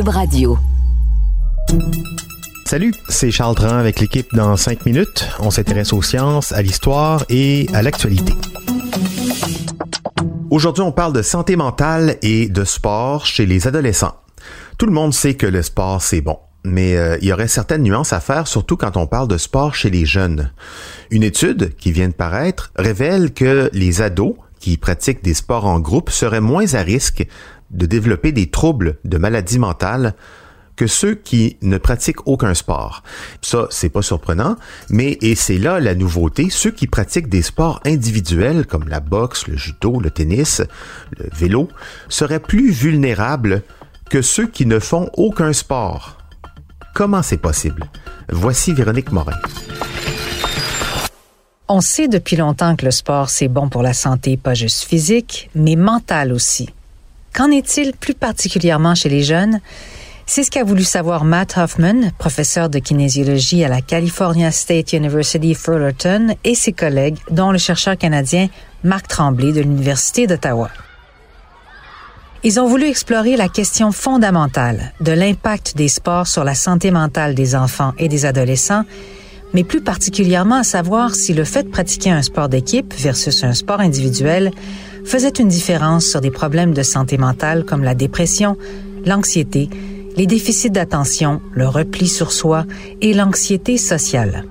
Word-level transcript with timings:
Radio. 0.00 0.58
Salut, 2.64 2.94
c'est 3.10 3.30
Charles 3.30 3.54
Tran 3.54 3.76
avec 3.76 4.00
l'équipe 4.00 4.26
dans 4.32 4.56
5 4.56 4.86
minutes. 4.86 5.28
On 5.38 5.50
s'intéresse 5.50 5.92
aux 5.92 6.00
sciences, 6.00 6.50
à 6.52 6.62
l'histoire 6.62 7.26
et 7.28 7.66
à 7.74 7.82
l'actualité. 7.82 8.32
Aujourd'hui, 10.50 10.82
on 10.82 10.92
parle 10.92 11.12
de 11.12 11.20
santé 11.20 11.56
mentale 11.56 12.16
et 12.22 12.48
de 12.48 12.64
sport 12.64 13.26
chez 13.26 13.44
les 13.44 13.66
adolescents. 13.66 14.16
Tout 14.78 14.86
le 14.86 14.92
monde 14.92 15.12
sait 15.12 15.34
que 15.34 15.46
le 15.46 15.60
sport, 15.60 16.00
c'est 16.00 16.22
bon. 16.22 16.38
Mais 16.64 16.96
euh, 16.96 17.18
il 17.20 17.28
y 17.28 17.32
aurait 17.32 17.46
certaines 17.46 17.82
nuances 17.82 18.14
à 18.14 18.20
faire, 18.20 18.46
surtout 18.48 18.78
quand 18.78 18.96
on 18.96 19.06
parle 19.06 19.28
de 19.28 19.36
sport 19.36 19.74
chez 19.74 19.90
les 19.90 20.06
jeunes. 20.06 20.52
Une 21.10 21.22
étude 21.22 21.76
qui 21.76 21.92
vient 21.92 22.08
de 22.08 22.14
paraître 22.14 22.72
révèle 22.76 23.34
que 23.34 23.68
les 23.74 24.00
ados 24.00 24.36
qui 24.58 24.76
pratiquent 24.76 25.24
des 25.24 25.34
sports 25.34 25.66
en 25.66 25.80
groupe 25.80 26.08
seraient 26.08 26.40
moins 26.40 26.72
à 26.74 26.82
risque 26.82 27.26
de 27.72 27.86
développer 27.86 28.32
des 28.32 28.50
troubles 28.50 28.98
de 29.04 29.18
maladie 29.18 29.58
mentale 29.58 30.14
que 30.76 30.86
ceux 30.86 31.14
qui 31.14 31.58
ne 31.60 31.78
pratiquent 31.78 32.26
aucun 32.26 32.54
sport. 32.54 33.02
Ça, 33.42 33.66
c'est 33.70 33.90
pas 33.90 34.02
surprenant, 34.02 34.56
mais 34.88 35.18
et 35.20 35.34
c'est 35.34 35.58
là 35.58 35.80
la 35.80 35.94
nouveauté, 35.94 36.48
ceux 36.50 36.70
qui 36.70 36.86
pratiquent 36.86 37.28
des 37.28 37.42
sports 37.42 37.80
individuels 37.84 38.66
comme 38.66 38.88
la 38.88 39.00
boxe, 39.00 39.46
le 39.48 39.56
judo, 39.56 40.00
le 40.00 40.10
tennis, 40.10 40.62
le 41.18 41.28
vélo, 41.34 41.68
seraient 42.08 42.40
plus 42.40 42.70
vulnérables 42.70 43.62
que 44.10 44.22
ceux 44.22 44.46
qui 44.46 44.66
ne 44.66 44.78
font 44.78 45.10
aucun 45.14 45.52
sport. 45.52 46.18
Comment 46.94 47.22
c'est 47.22 47.38
possible? 47.38 47.84
Voici 48.30 48.72
Véronique 48.72 49.12
Morin. 49.12 49.36
On 51.68 51.80
sait 51.80 52.08
depuis 52.08 52.36
longtemps 52.36 52.76
que 52.76 52.84
le 52.84 52.90
sport, 52.90 53.30
c'est 53.30 53.48
bon 53.48 53.68
pour 53.68 53.82
la 53.82 53.94
santé, 53.94 54.36
pas 54.36 54.52
juste 54.52 54.84
physique, 54.84 55.48
mais 55.54 55.76
mentale 55.76 56.32
aussi. 56.32 56.68
Qu'en 57.34 57.50
est-il 57.50 57.92
plus 57.92 58.14
particulièrement 58.14 58.94
chez 58.94 59.08
les 59.08 59.22
jeunes? 59.22 59.60
C'est 60.26 60.44
ce 60.44 60.50
qu'a 60.50 60.64
voulu 60.64 60.84
savoir 60.84 61.24
Matt 61.24 61.56
Hoffman, 61.56 62.10
professeur 62.18 62.68
de 62.68 62.78
kinésiologie 62.78 63.64
à 63.64 63.68
la 63.68 63.80
California 63.80 64.50
State 64.50 64.92
University 64.92 65.54
Fullerton, 65.54 66.34
et 66.44 66.54
ses 66.54 66.72
collègues, 66.72 67.18
dont 67.30 67.50
le 67.50 67.58
chercheur 67.58 67.96
canadien 67.96 68.48
Marc 68.84 69.08
Tremblay 69.08 69.52
de 69.52 69.60
l'Université 69.60 70.26
d'Ottawa. 70.26 70.70
Ils 72.44 72.58
ont 72.60 72.66
voulu 72.66 72.86
explorer 72.86 73.36
la 73.36 73.48
question 73.48 73.92
fondamentale 73.92 74.92
de 75.00 75.12
l'impact 75.12 75.76
des 75.76 75.88
sports 75.88 76.26
sur 76.26 76.44
la 76.44 76.54
santé 76.54 76.90
mentale 76.90 77.34
des 77.34 77.54
enfants 77.54 77.94
et 77.98 78.08
des 78.08 78.26
adolescents, 78.26 78.84
mais 79.54 79.64
plus 79.64 79.80
particulièrement 79.80 80.56
à 80.56 80.64
savoir 80.64 81.14
si 81.14 81.34
le 81.34 81.44
fait 81.44 81.64
de 81.64 81.68
pratiquer 81.68 82.10
un 82.10 82.22
sport 82.22 82.48
d'équipe 82.48 82.92
versus 82.94 83.44
un 83.44 83.54
sport 83.54 83.80
individuel 83.80 84.50
faisait 85.04 85.30
une 85.30 85.48
différence 85.48 86.06
sur 86.06 86.20
des 86.20 86.30
problèmes 86.30 86.74
de 86.74 86.82
santé 86.82 87.18
mentale 87.18 87.64
comme 87.64 87.82
la 87.82 87.94
dépression, 87.94 88.56
l'anxiété, 89.04 89.68
les 90.16 90.26
déficits 90.26 90.70
d'attention, 90.70 91.40
le 91.52 91.68
repli 91.68 92.06
sur 92.06 92.32
soi 92.32 92.64
et 93.00 93.14
l'anxiété 93.14 93.78
sociale. 93.78 94.44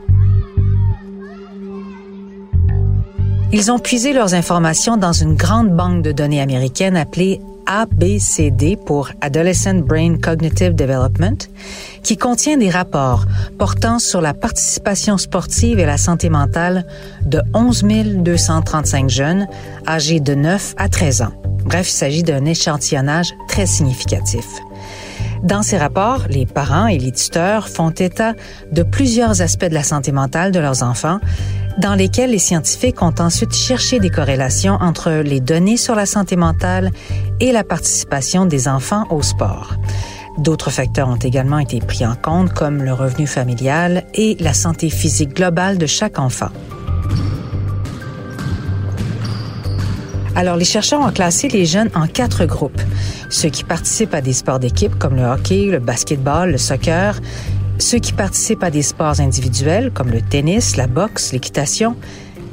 Ils 3.53 3.69
ont 3.69 3.79
puisé 3.79 4.13
leurs 4.13 4.33
informations 4.33 4.95
dans 4.95 5.11
une 5.11 5.35
grande 5.35 5.75
banque 5.75 6.03
de 6.03 6.13
données 6.13 6.41
américaine 6.41 6.95
appelée 6.95 7.41
ABCD 7.65 8.75
pour 8.75 9.09
Adolescent 9.21 9.75
Brain 9.75 10.17
Cognitive 10.17 10.75
Development, 10.75 11.37
qui 12.03 12.17
contient 12.17 12.57
des 12.57 12.69
rapports 12.69 13.25
portant 13.57 13.99
sur 13.99 14.21
la 14.21 14.33
participation 14.33 15.17
sportive 15.17 15.79
et 15.79 15.85
la 15.85 15.97
santé 15.97 16.29
mentale 16.29 16.85
de 17.25 17.41
11 17.53 17.83
235 18.17 19.09
jeunes 19.09 19.47
âgés 19.87 20.19
de 20.19 20.35
9 20.35 20.75
à 20.77 20.89
13 20.89 21.21
ans. 21.23 21.33
Bref, 21.65 21.89
il 21.89 21.93
s'agit 21.93 22.23
d'un 22.23 22.45
échantillonnage 22.45 23.33
très 23.47 23.65
significatif. 23.65 24.45
Dans 25.43 25.63
ces 25.63 25.77
rapports, 25.77 26.27
les 26.29 26.45
parents 26.45 26.85
et 26.85 26.99
les 26.99 27.11
tuteurs 27.11 27.67
font 27.67 27.89
état 27.89 28.33
de 28.71 28.83
plusieurs 28.83 29.41
aspects 29.41 29.65
de 29.65 29.73
la 29.73 29.83
santé 29.83 30.11
mentale 30.11 30.51
de 30.51 30.59
leurs 30.59 30.83
enfants, 30.83 31.19
dans 31.79 31.95
lesquels 31.95 32.29
les 32.29 32.39
scientifiques 32.39 33.01
ont 33.01 33.15
ensuite 33.19 33.53
cherché 33.53 33.99
des 33.99 34.09
corrélations 34.09 34.77
entre 34.81 35.11
les 35.11 35.39
données 35.39 35.77
sur 35.77 35.95
la 35.95 36.05
santé 36.05 36.35
mentale 36.35 36.91
et 37.39 37.51
la 37.51 37.63
participation 37.63 38.45
des 38.45 38.67
enfants 38.67 39.05
au 39.09 39.23
sport. 39.23 39.73
D'autres 40.37 40.69
facteurs 40.69 41.09
ont 41.09 41.15
également 41.15 41.59
été 41.59 41.79
pris 41.79 42.05
en 42.05 42.15
compte, 42.15 42.53
comme 42.53 42.83
le 42.83 42.93
revenu 42.93 43.25
familial 43.25 44.03
et 44.13 44.37
la 44.39 44.53
santé 44.53 44.89
physique 44.89 45.35
globale 45.35 45.77
de 45.77 45.87
chaque 45.87 46.19
enfant. 46.19 46.49
Alors, 50.35 50.55
les 50.55 50.65
chercheurs 50.65 51.01
ont 51.01 51.11
classé 51.11 51.49
les 51.49 51.65
jeunes 51.65 51.89
en 51.93 52.07
quatre 52.07 52.45
groupes. 52.45 52.81
Ceux 53.29 53.49
qui 53.49 53.63
participent 53.63 54.13
à 54.13 54.21
des 54.21 54.33
sports 54.33 54.59
d'équipe 54.59 54.97
comme 54.97 55.15
le 55.15 55.23
hockey, 55.23 55.65
le 55.65 55.79
basketball, 55.79 56.51
le 56.51 56.57
soccer, 56.57 57.19
ceux 57.79 57.99
qui 57.99 58.13
participent 58.13 58.63
à 58.63 58.71
des 58.71 58.81
sports 58.81 59.19
individuels 59.19 59.91
comme 59.93 60.09
le 60.09 60.21
tennis, 60.21 60.77
la 60.77 60.87
boxe, 60.87 61.33
l'équitation, 61.33 61.95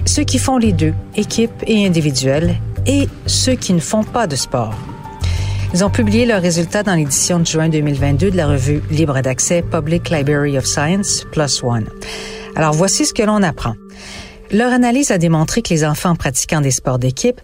ceux 0.07 0.25
qui 0.25 0.39
font 0.39 0.57
les 0.57 0.73
deux, 0.73 0.95
équipe 1.17 1.53
et 1.67 1.87
individuel, 1.87 2.57
et 2.87 3.09
ceux 3.27 3.55
qui 3.55 3.75
ne 3.75 3.81
font 3.81 4.03
pas 4.03 4.27
de 4.27 4.37
sport. 4.37 4.75
Ils 5.75 5.85
ont 5.85 5.91
publié 5.91 6.25
leurs 6.25 6.41
résultats 6.41 6.83
dans 6.83 6.95
l'édition 6.95 7.39
de 7.39 7.47
juin 7.47 7.69
2022 7.69 8.31
de 8.31 8.37
la 8.37 8.47
revue 8.47 8.83
libre 8.91 9.21
d'accès 9.21 9.63
Public 9.63 10.09
Library 10.09 10.57
of 10.57 10.65
Science 10.65 11.27
Plus 11.31 11.63
One. 11.63 11.85
Alors 12.57 12.73
voici 12.73 13.05
ce 13.05 13.13
que 13.13 13.23
l'on 13.23 13.43
apprend. 13.43 13.75
Leur 14.51 14.73
analyse 14.73 15.11
a 15.11 15.19
démontré 15.19 15.61
que 15.61 15.69
les 15.69 15.85
enfants 15.85 16.17
pratiquant 16.17 16.63
des 16.63 16.71
sports 16.71 16.99
d'équipe 16.99 17.41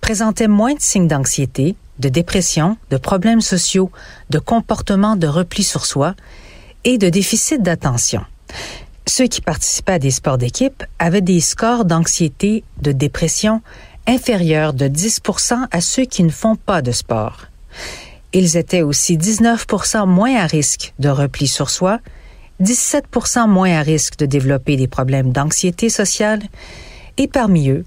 présentaient 0.00 0.48
moins 0.48 0.74
de 0.74 0.80
signes 0.80 1.06
d'anxiété, 1.06 1.76
de 2.00 2.08
dépression, 2.08 2.76
de 2.90 2.96
problèmes 2.96 3.40
sociaux, 3.40 3.90
de 4.30 4.38
comportements 4.38 5.16
de 5.16 5.28
repli 5.28 5.62
sur 5.62 5.86
soi 5.86 6.14
et 6.84 6.98
de 6.98 7.08
déficit 7.08 7.62
d'attention. 7.62 8.22
Ceux 9.06 9.26
qui 9.26 9.40
participaient 9.40 9.92
à 9.92 9.98
des 10.00 10.10
sports 10.10 10.38
d'équipe 10.38 10.82
avaient 10.98 11.20
des 11.20 11.40
scores 11.40 11.84
d'anxiété, 11.84 12.64
de 12.82 12.92
dépression 12.92 13.62
inférieurs 14.06 14.72
de 14.72 14.88
10 14.88 15.20
à 15.70 15.80
ceux 15.80 16.04
qui 16.04 16.24
ne 16.24 16.30
font 16.30 16.56
pas 16.56 16.82
de 16.82 16.90
sport. 16.90 17.46
Ils 18.32 18.56
étaient 18.56 18.82
aussi 18.82 19.16
19% 19.16 20.06
moins 20.06 20.36
à 20.36 20.46
risque 20.46 20.94
de 20.98 21.08
repli 21.08 21.46
sur 21.46 21.70
soi, 21.70 22.00
17% 22.62 23.48
moins 23.48 23.78
à 23.78 23.82
risque 23.82 24.18
de 24.18 24.26
développer 24.26 24.76
des 24.76 24.88
problèmes 24.88 25.32
d'anxiété 25.32 25.88
sociale 25.88 26.40
et 27.16 27.28
parmi 27.28 27.70
eux, 27.70 27.84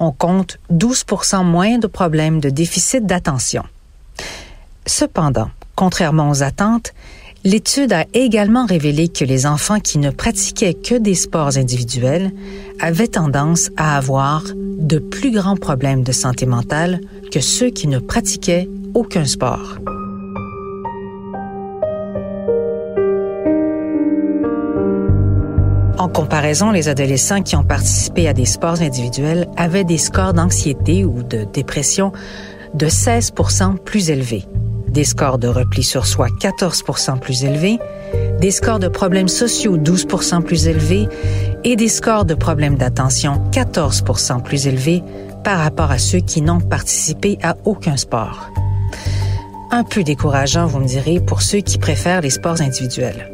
on 0.00 0.12
compte 0.12 0.58
12% 0.72 1.44
moins 1.44 1.78
de 1.78 1.86
problèmes 1.86 2.40
de 2.40 2.50
déficit 2.50 3.06
d'attention. 3.06 3.64
Cependant, 4.86 5.50
contrairement 5.76 6.30
aux 6.30 6.42
attentes, 6.42 6.92
l'étude 7.44 7.92
a 7.92 8.04
également 8.14 8.66
révélé 8.66 9.08
que 9.08 9.24
les 9.24 9.46
enfants 9.46 9.80
qui 9.80 9.98
ne 9.98 10.10
pratiquaient 10.10 10.74
que 10.74 10.94
des 10.94 11.14
sports 11.14 11.56
individuels 11.56 12.32
avaient 12.80 13.08
tendance 13.08 13.70
à 13.76 13.96
avoir 13.96 14.44
de 14.54 14.98
plus 14.98 15.30
grands 15.30 15.56
problèmes 15.56 16.02
de 16.02 16.12
santé 16.12 16.46
mentale 16.46 17.00
que 17.30 17.40
ceux 17.40 17.70
qui 17.70 17.88
ne 17.88 17.98
pratiquaient 17.98 18.68
aucun 18.94 19.24
sport. 19.24 19.78
En 25.98 26.08
comparaison, 26.08 26.70
les 26.70 26.88
adolescents 26.88 27.42
qui 27.42 27.56
ont 27.56 27.64
participé 27.64 28.28
à 28.28 28.32
des 28.32 28.44
sports 28.44 28.82
individuels 28.82 29.48
avaient 29.56 29.82
des 29.82 29.98
scores 29.98 30.32
d'anxiété 30.32 31.04
ou 31.04 31.24
de 31.24 31.42
dépression 31.42 32.12
de 32.74 32.86
16% 32.86 33.78
plus 33.78 34.08
élevés, 34.10 34.44
des 34.86 35.02
scores 35.02 35.38
de 35.38 35.48
repli 35.48 35.82
sur 35.82 36.06
soi 36.06 36.28
14% 36.40 37.18
plus 37.18 37.42
élevés, 37.42 37.80
des 38.40 38.52
scores 38.52 38.78
de 38.78 38.86
problèmes 38.86 39.26
sociaux 39.26 39.76
12% 39.76 40.42
plus 40.42 40.68
élevés 40.68 41.08
et 41.64 41.74
des 41.74 41.88
scores 41.88 42.24
de 42.24 42.34
problèmes 42.34 42.76
d'attention 42.76 43.42
14% 43.50 44.40
plus 44.40 44.68
élevés 44.68 45.02
par 45.42 45.58
rapport 45.58 45.90
à 45.90 45.98
ceux 45.98 46.20
qui 46.20 46.42
n'ont 46.42 46.60
participé 46.60 47.38
à 47.42 47.56
aucun 47.64 47.96
sport. 47.96 48.50
Un 49.72 49.82
peu 49.82 50.04
décourageant, 50.04 50.66
vous 50.66 50.78
me 50.78 50.86
direz, 50.86 51.18
pour 51.18 51.42
ceux 51.42 51.58
qui 51.58 51.78
préfèrent 51.78 52.20
les 52.20 52.30
sports 52.30 52.60
individuels. 52.60 53.32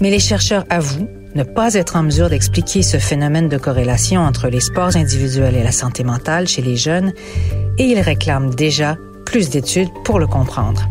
Mais 0.00 0.10
les 0.10 0.20
chercheurs 0.20 0.64
avouent 0.68 1.08
ne 1.38 1.44
pas 1.44 1.74
être 1.74 1.94
en 1.94 2.02
mesure 2.02 2.28
d'expliquer 2.28 2.82
ce 2.82 2.96
phénomène 2.96 3.48
de 3.48 3.58
corrélation 3.58 4.22
entre 4.22 4.48
les 4.48 4.58
sports 4.58 4.96
individuels 4.96 5.54
et 5.54 5.62
la 5.62 5.70
santé 5.70 6.02
mentale 6.02 6.48
chez 6.48 6.62
les 6.62 6.74
jeunes 6.74 7.12
et 7.78 7.84
ils 7.84 8.00
réclament 8.00 8.52
déjà 8.52 8.96
plus 9.24 9.48
d'études 9.48 9.90
pour 10.04 10.18
le 10.18 10.26
comprendre. 10.26 10.88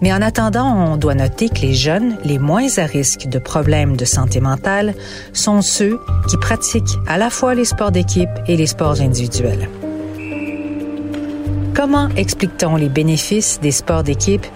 Mais 0.00 0.10
en 0.10 0.22
attendant, 0.22 0.74
on 0.74 0.96
doit 0.96 1.14
noter 1.14 1.50
que 1.50 1.60
les 1.60 1.74
jeunes 1.74 2.16
les 2.24 2.38
moins 2.38 2.78
à 2.78 2.86
risque 2.86 3.26
de 3.26 3.38
problèmes 3.38 3.94
de 3.94 4.06
santé 4.06 4.40
mentale 4.40 4.94
sont 5.34 5.60
ceux 5.60 6.00
qui 6.30 6.38
pratiquent 6.38 6.96
à 7.06 7.18
la 7.18 7.28
fois 7.28 7.54
les 7.54 7.66
sports 7.66 7.92
d'équipe 7.92 8.30
et 8.46 8.56
les 8.56 8.66
sports 8.66 9.02
individuels. 9.02 9.68
Comment 11.74 12.08
explique-t-on 12.16 12.76
les 12.76 12.88
bénéfices 12.88 13.60
des 13.60 13.72
sports 13.72 14.02
d'équipe? 14.02 14.46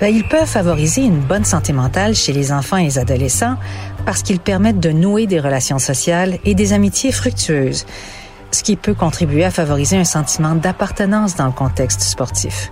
Ben, 0.00 0.14
ils 0.14 0.26
peuvent 0.26 0.46
favoriser 0.46 1.02
une 1.02 1.18
bonne 1.18 1.44
santé 1.44 1.72
mentale 1.72 2.14
chez 2.14 2.32
les 2.32 2.52
enfants 2.52 2.76
et 2.76 2.84
les 2.84 2.98
adolescents 2.98 3.56
parce 4.06 4.22
qu'ils 4.22 4.38
permettent 4.38 4.78
de 4.78 4.92
nouer 4.92 5.26
des 5.26 5.40
relations 5.40 5.80
sociales 5.80 6.38
et 6.44 6.54
des 6.54 6.72
amitiés 6.72 7.10
fructueuses, 7.10 7.84
ce 8.52 8.62
qui 8.62 8.76
peut 8.76 8.94
contribuer 8.94 9.44
à 9.44 9.50
favoriser 9.50 9.96
un 9.96 10.04
sentiment 10.04 10.54
d'appartenance 10.54 11.34
dans 11.34 11.46
le 11.46 11.52
contexte 11.52 12.02
sportif. 12.02 12.70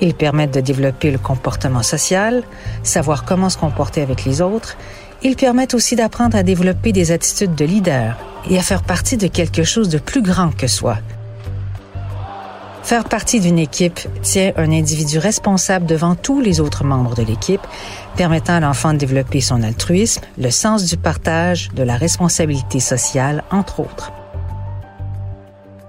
Ils 0.00 0.14
permettent 0.14 0.54
de 0.54 0.60
développer 0.60 1.12
le 1.12 1.18
comportement 1.18 1.84
social, 1.84 2.42
savoir 2.82 3.24
comment 3.24 3.50
se 3.50 3.58
comporter 3.58 4.02
avec 4.02 4.24
les 4.24 4.42
autres. 4.42 4.76
Ils 5.22 5.36
permettent 5.36 5.74
aussi 5.74 5.94
d'apprendre 5.94 6.36
à 6.36 6.42
développer 6.42 6.90
des 6.90 7.12
attitudes 7.12 7.54
de 7.54 7.64
leader 7.64 8.16
et 8.50 8.58
à 8.58 8.62
faire 8.62 8.82
partie 8.82 9.16
de 9.16 9.28
quelque 9.28 9.62
chose 9.62 9.88
de 9.88 9.98
plus 9.98 10.22
grand 10.22 10.50
que 10.56 10.66
soi. 10.66 10.98
Faire 12.88 13.04
partie 13.04 13.38
d'une 13.38 13.58
équipe 13.58 14.00
tient 14.22 14.52
un 14.56 14.72
individu 14.72 15.18
responsable 15.18 15.84
devant 15.84 16.14
tous 16.14 16.40
les 16.40 16.58
autres 16.58 16.84
membres 16.84 17.14
de 17.14 17.22
l'équipe, 17.22 17.60
permettant 18.16 18.54
à 18.54 18.60
l'enfant 18.60 18.94
de 18.94 18.98
développer 18.98 19.42
son 19.42 19.62
altruisme, 19.62 20.22
le 20.38 20.50
sens 20.50 20.86
du 20.86 20.96
partage, 20.96 21.68
de 21.74 21.82
la 21.82 21.98
responsabilité 21.98 22.80
sociale, 22.80 23.44
entre 23.50 23.80
autres. 23.80 24.10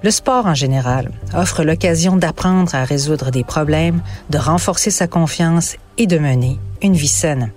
Le 0.03 0.11
sport 0.11 0.45
en 0.45 0.55
général 0.55 1.09
offre 1.33 1.63
l'occasion 1.63 2.17
d'apprendre 2.17 2.75
à 2.75 2.83
résoudre 2.83 3.31
des 3.31 3.45
problèmes, 3.45 4.01
de 4.29 4.37
renforcer 4.37 4.91
sa 4.91 5.07
confiance 5.07 5.77
et 5.97 6.05
de 6.05 6.17
mener 6.17 6.59
une 6.81 6.95
vie 6.95 7.07
saine. 7.07 7.53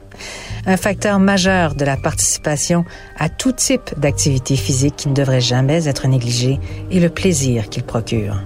Un 0.67 0.77
facteur 0.77 1.19
majeur 1.19 1.75
de 1.75 1.85
la 1.85 1.97
participation 1.97 2.85
à 3.19 3.29
tout 3.29 3.51
type 3.51 3.91
d'activité 3.99 4.55
physique 4.55 4.95
qui 4.95 5.09
ne 5.09 5.15
devrait 5.15 5.41
jamais 5.41 5.89
être 5.89 6.07
négligé 6.07 6.61
est 6.93 7.01
le 7.01 7.09
plaisir 7.09 7.69
qu'il 7.71 7.83
procure. 7.83 8.37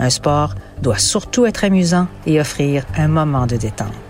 Un 0.00 0.10
sport 0.10 0.54
doit 0.82 0.98
surtout 0.98 1.46
être 1.46 1.62
amusant 1.62 2.08
et 2.26 2.40
offrir 2.40 2.84
un 2.96 3.06
moment 3.06 3.46
de 3.46 3.56
détente. 3.56 4.09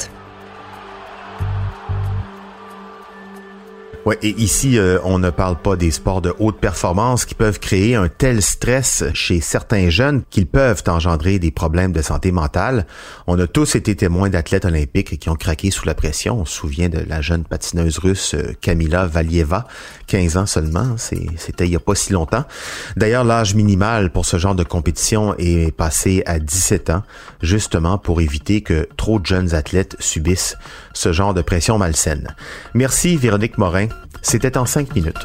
Ouais, 4.07 4.19
et 4.23 4.31
ici, 4.41 4.79
euh, 4.79 4.99
on 5.05 5.19
ne 5.19 5.29
parle 5.29 5.57
pas 5.61 5.77
des 5.77 5.91
sports 5.91 6.23
de 6.23 6.33
haute 6.39 6.59
performance 6.59 7.27
qui 7.27 7.35
peuvent 7.35 7.61
créer 7.61 7.97
un 7.97 8.09
tel 8.09 8.41
stress 8.41 9.05
chez 9.13 9.43
certains 9.43 9.91
jeunes 9.91 10.23
qu'ils 10.31 10.47
peuvent 10.47 10.83
engendrer 10.87 11.39
des 11.39 11.51
problèmes 11.51 11.93
de 11.93 12.01
santé 12.01 12.33
mentale. 12.33 12.87
On 13.27 13.39
a 13.39 13.47
tous 13.47 13.75
été 13.75 13.95
témoins 13.95 14.31
d'athlètes 14.31 14.65
olympiques 14.65 15.19
qui 15.19 15.29
ont 15.29 15.35
craqué 15.35 15.71
sous 15.71 15.85
la 15.85 15.95
pression. 15.95 16.41
On 16.41 16.45
se 16.47 16.55
souvient 16.55 16.89
de 16.89 17.05
la 17.07 17.21
jeune 17.21 17.45
patineuse 17.45 17.99
russe 17.99 18.35
Kamila 18.63 19.03
euh, 19.03 19.07
Valieva, 19.07 19.67
15 20.07 20.37
ans 20.39 20.47
seulement. 20.47 20.97
C'était 20.97 21.67
il 21.67 21.73
y 21.73 21.77
a 21.77 21.81
pas 21.81 21.95
si 21.95 22.15
longtemps. 22.15 22.45
D'ailleurs, 22.97 23.25
l'âge 23.25 23.55
minimal 23.55 24.11
pour 24.11 24.25
ce 24.25 24.39
genre 24.39 24.55
de 24.55 24.65
compétition 24.65 25.35
est 25.37 25.77
passé 25.77 26.23
à 26.25 26.39
17 26.39 26.89
ans, 26.89 27.03
justement 27.43 27.99
pour 27.99 28.23
éviter 28.23 28.63
que 28.63 28.89
trop 28.97 29.19
de 29.19 29.27
jeunes 29.27 29.55
athlètes 29.55 29.97
subissent 29.99 30.57
ce 30.95 31.13
genre 31.13 31.35
de 31.35 31.43
pression 31.43 31.77
malsaine. 31.77 32.35
Merci 32.73 33.19
Véronique 33.19 33.59
Morin. 33.59 33.89
C'était 34.23 34.57
en 34.59 34.67
cinq 34.67 34.95
minutes. 34.95 35.19